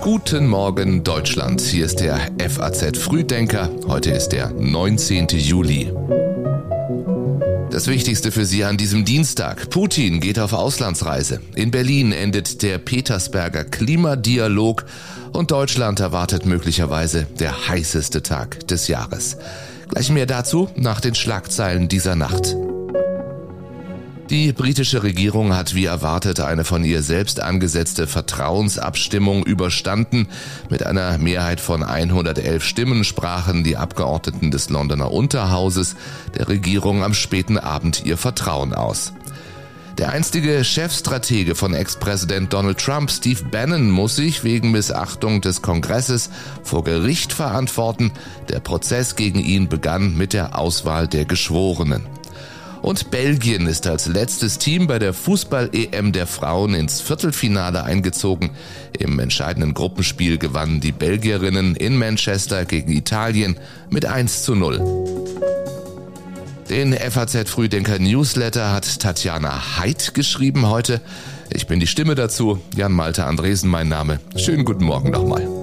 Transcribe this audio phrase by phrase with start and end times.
[0.00, 3.68] Guten Morgen Deutschland, hier ist der FAZ Frühdenker.
[3.86, 5.28] Heute ist der 19.
[5.28, 5.92] Juli.
[7.70, 9.68] Das Wichtigste für Sie an diesem Dienstag.
[9.68, 11.42] Putin geht auf Auslandsreise.
[11.54, 14.86] In Berlin endet der Petersberger Klimadialog
[15.34, 19.36] und Deutschland erwartet möglicherweise der heißeste Tag des Jahres.
[19.90, 22.56] Gleich mehr dazu nach den Schlagzeilen dieser Nacht.
[24.30, 30.28] Die britische Regierung hat wie erwartet eine von ihr selbst angesetzte Vertrauensabstimmung überstanden.
[30.68, 35.96] Mit einer Mehrheit von 111 Stimmen sprachen die Abgeordneten des Londoner Unterhauses
[36.36, 39.14] der Regierung am späten Abend ihr Vertrauen aus.
[39.96, 46.28] Der einstige Chefstratege von Ex-Präsident Donald Trump, Steve Bannon, muss sich wegen Missachtung des Kongresses
[46.62, 48.12] vor Gericht verantworten.
[48.50, 52.17] Der Prozess gegen ihn begann mit der Auswahl der Geschworenen.
[52.82, 58.50] Und Belgien ist als letztes Team bei der Fußball-EM der Frauen ins Viertelfinale eingezogen.
[58.98, 63.56] Im entscheidenden Gruppenspiel gewannen die Belgierinnen in Manchester gegen Italien
[63.90, 64.80] mit 1 zu 0.
[66.70, 71.00] Den FAZ Frühdenker Newsletter hat Tatjana Heid geschrieben heute.
[71.50, 72.60] Ich bin die Stimme dazu.
[72.76, 74.20] Jan Malte Andresen mein Name.
[74.36, 75.57] Schönen guten Morgen nochmal.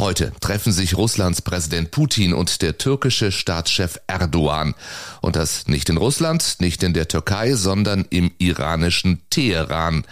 [0.00, 4.74] Heute treffen sich Russlands Präsident Putin und der türkische Staatschef Erdogan.
[5.20, 10.06] Und das nicht in Russland, nicht in der Türkei, sondern im iranischen Teheran.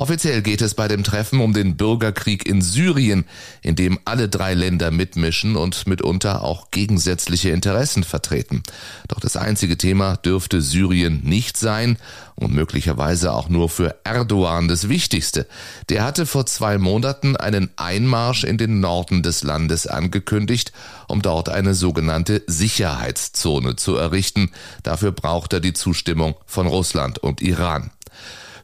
[0.00, 3.24] Offiziell geht es bei dem Treffen um den Bürgerkrieg in Syrien,
[3.62, 8.62] in dem alle drei Länder mitmischen und mitunter auch gegensätzliche Interessen vertreten.
[9.08, 11.98] Doch das einzige Thema dürfte Syrien nicht sein
[12.36, 15.48] und möglicherweise auch nur für Erdogan das Wichtigste.
[15.88, 20.70] Der hatte vor zwei Monaten einen Einmarsch in den Norden des Landes angekündigt,
[21.08, 24.52] um dort eine sogenannte Sicherheitszone zu errichten.
[24.84, 27.90] Dafür braucht er die Zustimmung von Russland und Iran.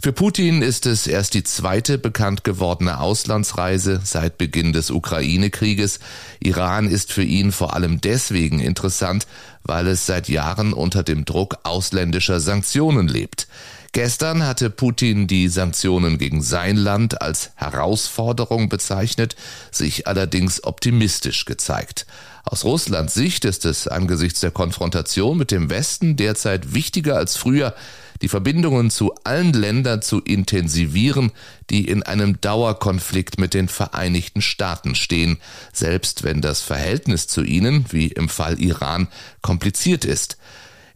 [0.01, 6.01] Für Putin ist es erst die zweite bekannt gewordene Auslandsreise seit Beginn des Ukraine-Krieges.
[6.41, 9.27] Iran ist für ihn vor allem deswegen interessant,
[9.63, 13.47] weil es seit Jahren unter dem Druck ausländischer Sanktionen lebt.
[13.95, 19.37] Gestern hatte Putin die Sanktionen gegen sein Land als Herausforderung bezeichnet,
[19.71, 22.05] sich allerdings optimistisch gezeigt.
[22.43, 27.73] Aus Russlands Sicht ist es angesichts der Konfrontation mit dem Westen derzeit wichtiger als früher,
[28.21, 31.31] die Verbindungen zu allen Ländern zu intensivieren,
[31.71, 35.39] die in einem Dauerkonflikt mit den Vereinigten Staaten stehen,
[35.73, 39.07] selbst wenn das Verhältnis zu ihnen, wie im Fall Iran,
[39.41, 40.37] kompliziert ist.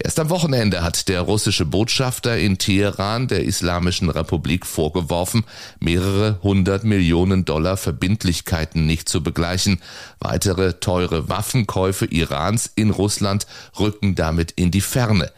[0.01, 5.43] Erst am Wochenende hat der russische Botschafter in Teheran der Islamischen Republik vorgeworfen,
[5.81, 9.83] mehrere hundert Millionen Dollar Verbindlichkeiten nicht zu begleichen.
[10.21, 15.33] Weitere teure Waffenkäufe Irans in Russland rücken damit in die Ferne.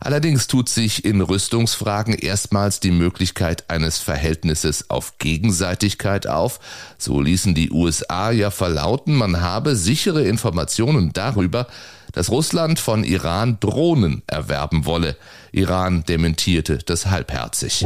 [0.00, 6.58] Allerdings tut sich in Rüstungsfragen erstmals die Möglichkeit eines Verhältnisses auf Gegenseitigkeit auf.
[6.98, 11.68] So ließen die USA ja verlauten, man habe sichere Informationen darüber,
[12.12, 15.16] dass Russland von Iran Drohnen erwerben wolle.
[15.50, 17.84] Iran dementierte das halbherzig.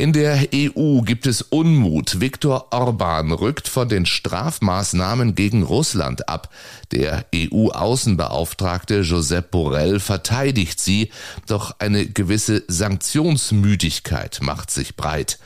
[0.00, 2.20] In der EU gibt es Unmut.
[2.22, 6.48] Viktor Orban rückt von den Strafmaßnahmen gegen Russland ab.
[6.90, 11.10] Der EU-Außenbeauftragte Josep Borrell verteidigt sie,
[11.46, 15.38] doch eine gewisse Sanktionsmüdigkeit macht sich breit.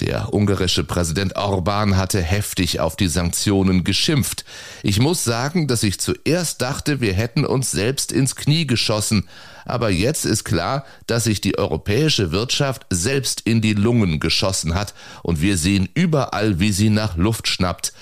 [0.00, 4.44] Der ungarische Präsident Orban hatte heftig auf die Sanktionen geschimpft.
[4.82, 9.26] Ich muss sagen, dass ich zuerst dachte, wir hätten uns selbst ins Knie geschossen.
[9.64, 14.92] Aber jetzt ist klar, dass sich die europäische Wirtschaft selbst in die Lungen geschossen hat
[15.22, 17.92] und wir sehen überall, wie sie nach Luft schnappt.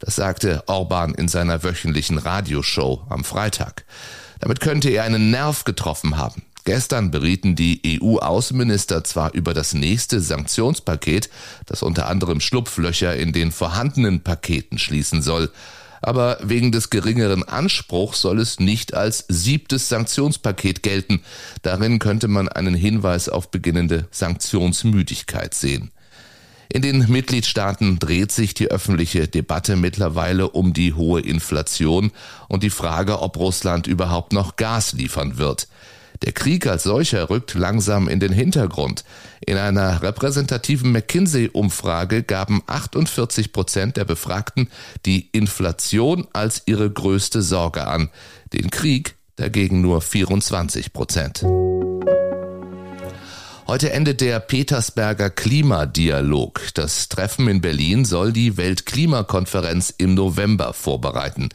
[0.00, 3.84] Das sagte Orban in seiner wöchentlichen Radioshow am Freitag.
[4.40, 6.42] Damit könnte er einen Nerv getroffen haben.
[6.64, 11.28] Gestern berieten die EU-Außenminister zwar über das nächste Sanktionspaket,
[11.66, 15.50] das unter anderem Schlupflöcher in den vorhandenen Paketen schließen soll,
[16.00, 21.20] aber wegen des geringeren Anspruchs soll es nicht als siebtes Sanktionspaket gelten.
[21.62, 25.90] Darin könnte man einen Hinweis auf beginnende Sanktionsmüdigkeit sehen.
[26.68, 32.10] In den Mitgliedstaaten dreht sich die öffentliche Debatte mittlerweile um die hohe Inflation
[32.48, 35.68] und die Frage, ob Russland überhaupt noch Gas liefern wird.
[36.22, 39.04] Der Krieg als solcher rückt langsam in den Hintergrund.
[39.44, 44.68] In einer repräsentativen McKinsey-Umfrage gaben 48 Prozent der Befragten
[45.06, 48.10] die Inflation als ihre größte Sorge an,
[48.52, 51.44] den Krieg dagegen nur 24 Prozent.
[53.66, 56.60] Heute endet der Petersberger Klimadialog.
[56.74, 61.48] Das Treffen in Berlin soll die Weltklimakonferenz im November vorbereiten.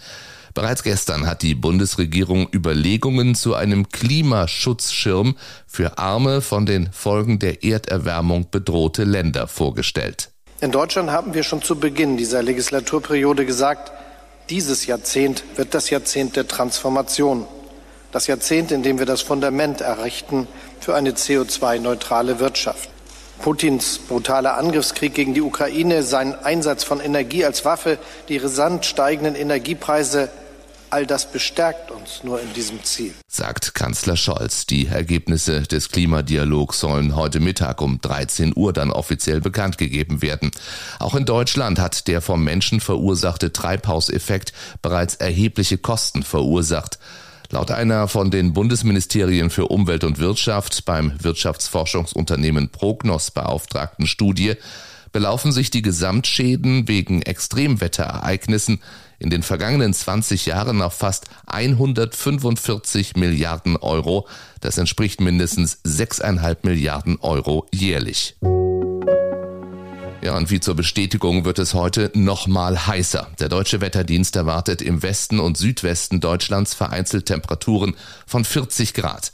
[0.59, 7.63] Bereits gestern hat die Bundesregierung Überlegungen zu einem Klimaschutzschirm für arme, von den Folgen der
[7.63, 10.31] Erderwärmung bedrohte Länder vorgestellt.
[10.59, 13.93] In Deutschland haben wir schon zu Beginn dieser Legislaturperiode gesagt,
[14.49, 17.45] dieses Jahrzehnt wird das Jahrzehnt der Transformation,
[18.11, 20.45] das Jahrzehnt, in dem wir das Fundament errichten
[20.81, 22.89] für eine CO2-neutrale Wirtschaft.
[23.41, 27.97] Putins brutaler Angriffskrieg gegen die Ukraine, sein Einsatz von Energie als Waffe,
[28.27, 30.29] die rasant steigenden Energiepreise,
[30.91, 33.13] all das bestärkt uns nur in diesem Ziel.
[33.27, 34.65] Sagt Kanzler Scholz.
[34.65, 40.51] Die Ergebnisse des Klimadialogs sollen heute Mittag um 13 Uhr dann offiziell bekannt gegeben werden.
[40.99, 46.99] Auch in Deutschland hat der vom Menschen verursachte Treibhauseffekt bereits erhebliche Kosten verursacht.
[47.51, 54.55] Laut einer von den Bundesministerien für Umwelt und Wirtschaft beim Wirtschaftsforschungsunternehmen Prognos beauftragten Studie
[55.11, 58.81] belaufen sich die Gesamtschäden wegen Extremwetterereignissen
[59.19, 64.27] in den vergangenen 20 Jahren auf fast 145 Milliarden Euro.
[64.61, 68.37] Das entspricht mindestens 6,5 Milliarden Euro jährlich.
[70.21, 73.27] Ja, und wie zur Bestätigung wird es heute nochmal heißer.
[73.39, 77.95] Der deutsche Wetterdienst erwartet im Westen und Südwesten Deutschlands vereinzelt Temperaturen
[78.27, 79.31] von 40 Grad.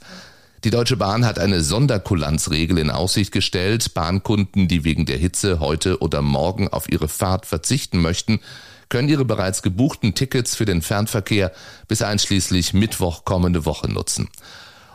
[0.64, 3.94] Die Deutsche Bahn hat eine Sonderkulanzregel in Aussicht gestellt.
[3.94, 8.40] Bahnkunden, die wegen der Hitze heute oder morgen auf ihre Fahrt verzichten möchten,
[8.88, 11.52] können ihre bereits gebuchten Tickets für den Fernverkehr
[11.88, 14.28] bis einschließlich Mittwoch kommende Woche nutzen.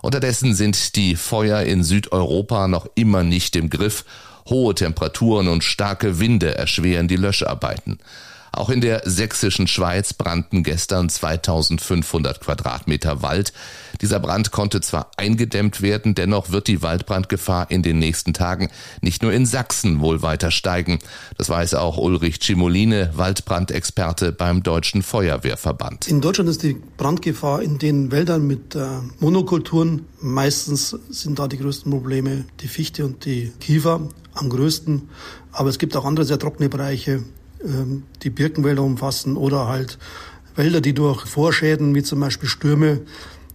[0.01, 4.03] Unterdessen sind die Feuer in Südeuropa noch immer nicht im Griff
[4.49, 7.99] Hohe Temperaturen und starke Winde erschweren die Löscharbeiten.
[8.51, 13.53] Auch in der sächsischen Schweiz brannten gestern 2500 Quadratmeter Wald.
[14.01, 18.69] Dieser Brand konnte zwar eingedämmt werden, dennoch wird die Waldbrandgefahr in den nächsten Tagen
[19.01, 20.99] nicht nur in Sachsen wohl weiter steigen.
[21.37, 26.07] Das weiß auch Ulrich Cimoline, Waldbrandexperte beim Deutschen Feuerwehrverband.
[26.07, 28.85] In Deutschland ist die Brandgefahr in den Wäldern mit äh,
[29.19, 34.01] Monokulturen meistens sind da die größten Probleme die Fichte und die Kiefer
[34.33, 35.09] am größten.
[35.51, 37.23] Aber es gibt auch andere sehr trockene Bereiche,
[38.23, 39.97] die Birkenwälder umfassen oder halt
[40.55, 43.01] Wälder, die durch Vorschäden wie zum Beispiel Stürme,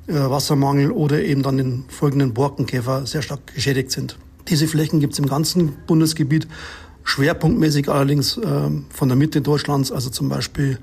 [0.06, 4.16] äh, Wassermangel oder eben dann den folgenden Borkenkäfer sehr stark geschädigt sind.
[4.48, 6.46] Diese Flächen gibt es im ganzen Bundesgebiet,
[7.04, 10.78] schwerpunktmäßig allerdings ähm, von der Mitte Deutschlands, also zum Beispiel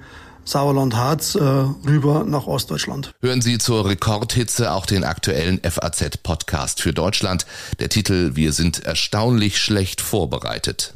[0.46, 3.12] Sauerland-Harz äh, rüber nach Ostdeutschland.
[3.22, 7.46] Hören Sie zur Rekordhitze auch den aktuellen FAZ-Podcast für Deutschland.
[7.80, 10.96] Der Titel Wir sind erstaunlich schlecht vorbereitet.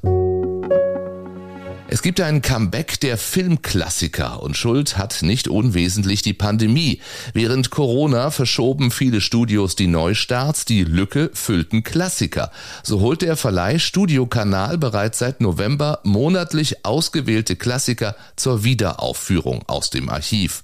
[1.90, 7.00] Es gibt ein Comeback der Filmklassiker und Schuld hat nicht unwesentlich die Pandemie.
[7.34, 12.52] Während Corona verschoben viele Studios die Neustarts, die Lücke füllten Klassiker.
[12.84, 20.10] So holt der Verleih Studiokanal bereits seit November monatlich ausgewählte Klassiker zur Wiederaufführung aus dem
[20.10, 20.64] Archiv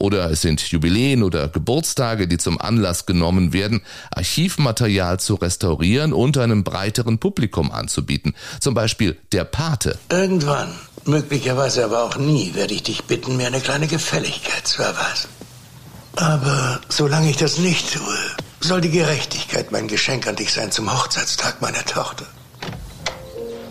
[0.00, 6.38] oder es sind Jubiläen oder Geburtstage, die zum Anlass genommen werden, Archivmaterial zu restaurieren und
[6.38, 8.34] einem breiteren Publikum anzubieten.
[8.60, 9.98] Zum Beispiel der Pate.
[10.10, 10.74] Irgendwann,
[11.04, 15.28] möglicherweise aber auch nie, werde ich dich bitten, mir eine kleine Gefälligkeit zu erweisen.
[16.16, 18.18] Aber solange ich das nicht tue,
[18.60, 22.26] soll die Gerechtigkeit mein Geschenk an dich sein zum Hochzeitstag meiner Tochter.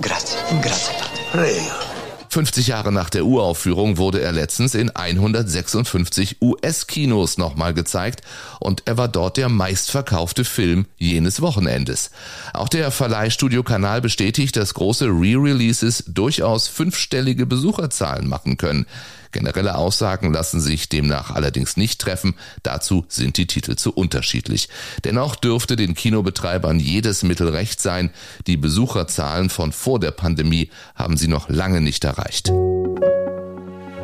[0.01, 0.93] Grazie, grazie.
[1.31, 1.88] Prego.
[2.29, 8.21] 50 Jahre nach der Uraufführung wurde er letztens in 156 US-Kinos nochmal gezeigt
[8.59, 12.11] und er war dort der meistverkaufte Film jenes Wochenendes.
[12.53, 18.85] Auch der Verleihstudio Kanal bestätigt, dass große Re-Releases durchaus fünfstellige Besucherzahlen machen können.
[19.31, 24.69] Generelle Aussagen lassen sich demnach allerdings nicht treffen, dazu sind die Titel zu unterschiedlich.
[25.03, 28.11] Dennoch dürfte den Kinobetreibern jedes Mittel recht sein,
[28.47, 32.51] die Besucherzahlen von vor der Pandemie haben sie noch lange nicht erreicht.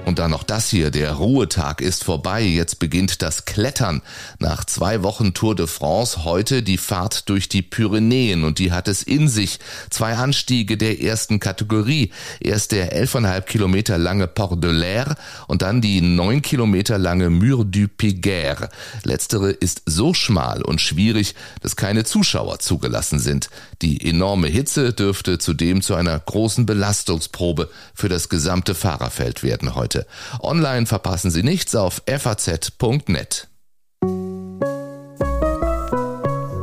[0.05, 4.03] Und dann noch das hier, der Ruhetag ist vorbei, jetzt beginnt das Klettern.
[4.37, 8.87] Nach zwei Wochen Tour de France heute die Fahrt durch die Pyrenäen und die hat
[8.87, 9.57] es in sich.
[9.89, 12.11] Zwei Anstiege der ersten Kategorie.
[12.39, 15.15] Erst der 11,5 Kilometer lange Port de l'Air
[15.47, 18.69] und dann die 9 Kilometer lange Mur du Piguer.
[19.03, 23.49] Letztere ist so schmal und schwierig, dass keine Zuschauer zugelassen sind.
[23.81, 29.94] Die enorme Hitze dürfte zudem zu einer großen Belastungsprobe für das gesamte Fahrerfeld werden heute
[29.95, 30.07] heute.
[30.41, 33.47] Online verpassen Sie nichts auf faz.net.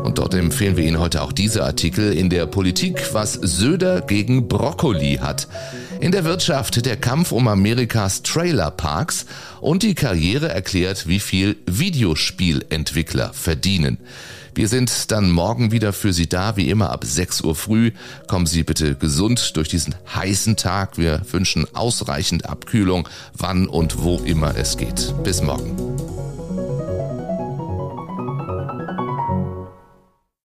[0.05, 4.49] Und dort empfehlen wir Ihnen heute auch diese Artikel in der Politik, was Söder gegen
[4.49, 5.49] Brokkoli hat.
[6.03, 9.25] In der Wirtschaft der Kampf um Amerikas Trailerparks
[9.61, 13.99] und die Karriere erklärt, wie viel Videospielentwickler verdienen.
[14.53, 17.93] Wir sind dann morgen wieder für Sie da, wie immer ab 6 Uhr früh.
[18.27, 20.99] Kommen Sie bitte gesund durch diesen heißen Tag.
[20.99, 25.15] Wir wünschen ausreichend Abkühlung, wann und wo immer es geht.
[25.23, 26.32] Bis morgen.